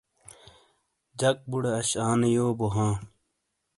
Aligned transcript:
جک 1.19 1.37
بُوڑے 1.49 1.71
اش 1.79 1.89
آنے 2.07 2.29
یو 2.35 2.47
بو 2.57 2.67
ہاں۔ 2.75 2.93